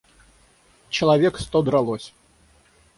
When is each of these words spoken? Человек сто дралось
Человек 0.89 1.37
сто 1.39 1.61
дралось 1.61 2.11